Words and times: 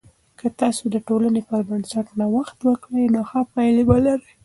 که 0.39 0.47
تاسې 0.59 0.83
د 0.89 0.95
ټولنې 1.07 1.41
پر 1.49 1.61
بنسټ 1.69 2.07
نوښت 2.19 2.57
وکړئ، 2.63 3.05
نو 3.13 3.21
ښه 3.29 3.41
پایلې 3.53 3.83
به 3.89 3.97
لرئ. 4.05 4.31